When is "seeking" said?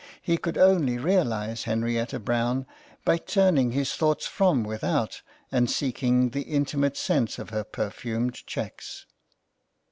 5.69-6.31